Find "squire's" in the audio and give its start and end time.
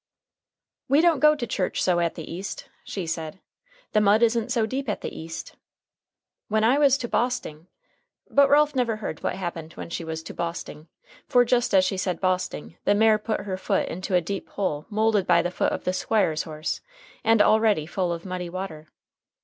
15.93-16.41